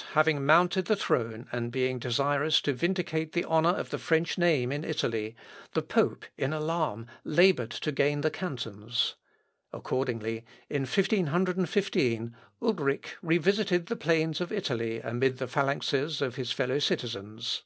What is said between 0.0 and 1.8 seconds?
Francis I, having mounted the throne, and